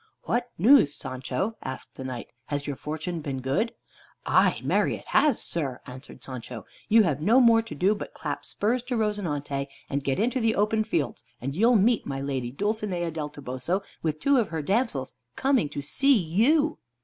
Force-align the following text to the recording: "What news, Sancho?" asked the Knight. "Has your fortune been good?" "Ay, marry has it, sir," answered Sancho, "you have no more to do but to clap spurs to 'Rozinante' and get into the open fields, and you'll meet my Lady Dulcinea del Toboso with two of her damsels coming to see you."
"What 0.23 0.49
news, 0.57 0.95
Sancho?" 0.95 1.57
asked 1.61 1.93
the 1.93 2.03
Knight. 2.03 2.31
"Has 2.47 2.65
your 2.65 2.75
fortune 2.75 3.19
been 3.19 3.39
good?" 3.39 3.71
"Ay, 4.25 4.59
marry 4.63 4.97
has 5.05 5.37
it, 5.37 5.41
sir," 5.43 5.79
answered 5.85 6.23
Sancho, 6.23 6.65
"you 6.89 7.03
have 7.03 7.21
no 7.21 7.39
more 7.39 7.61
to 7.61 7.75
do 7.75 7.93
but 7.93 8.05
to 8.05 8.11
clap 8.19 8.43
spurs 8.43 8.81
to 8.81 8.97
'Rozinante' 8.97 9.67
and 9.91 10.03
get 10.03 10.19
into 10.19 10.39
the 10.39 10.55
open 10.55 10.83
fields, 10.83 11.23
and 11.39 11.55
you'll 11.55 11.75
meet 11.75 12.07
my 12.07 12.19
Lady 12.19 12.49
Dulcinea 12.49 13.11
del 13.11 13.29
Toboso 13.29 13.83
with 14.01 14.19
two 14.19 14.37
of 14.37 14.47
her 14.47 14.63
damsels 14.63 15.13
coming 15.35 15.69
to 15.69 15.83
see 15.83 16.17
you." 16.17 16.79